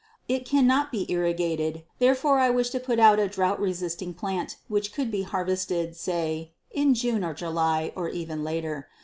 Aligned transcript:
It 0.27 0.45
cannot 0.45 0.91
be 0.91 1.05
irrigated, 1.13 1.83
therefore 1.99 2.39
I 2.39 2.49
wish 2.49 2.71
to 2.71 2.79
put 2.79 2.97
out 2.97 3.19
a 3.19 3.27
drought 3.27 3.59
resisting 3.61 4.15
plant 4.15 4.55
which 4.67 4.93
could 4.93 5.11
be 5.11 5.21
harvested, 5.21 5.95
say, 5.95 6.53
in 6.71 6.95
June 6.95 7.23
or 7.23 7.35
July, 7.35 7.93
or 7.95 8.09
even 8.09 8.43
later. 8.43 8.87